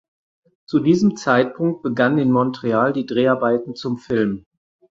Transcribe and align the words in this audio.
Zu 0.65 0.79
diesem 0.79 1.15
Zeitpunkt 1.15 1.83
begannen 1.83 2.17
in 2.17 2.31
Montreal 2.31 2.91
die 2.91 3.05
Dreharbeiten 3.05 3.75
zum 3.75 3.99
Film. 3.99 4.47